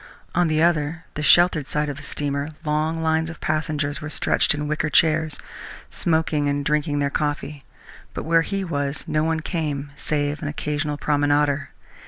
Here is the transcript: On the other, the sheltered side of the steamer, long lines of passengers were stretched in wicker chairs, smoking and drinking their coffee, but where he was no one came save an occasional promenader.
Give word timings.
On 0.33 0.47
the 0.47 0.63
other, 0.63 1.05
the 1.13 1.21
sheltered 1.21 1.67
side 1.67 1.87
of 1.87 1.97
the 1.97 2.01
steamer, 2.01 2.49
long 2.65 3.03
lines 3.03 3.29
of 3.29 3.39
passengers 3.39 4.01
were 4.01 4.09
stretched 4.09 4.55
in 4.55 4.67
wicker 4.67 4.89
chairs, 4.89 5.39
smoking 5.91 6.49
and 6.49 6.65
drinking 6.65 6.97
their 6.97 7.11
coffee, 7.11 7.63
but 8.15 8.23
where 8.25 8.41
he 8.41 8.63
was 8.63 9.03
no 9.05 9.23
one 9.23 9.41
came 9.41 9.91
save 9.95 10.41
an 10.41 10.47
occasional 10.47 10.97
promenader. 10.97 11.69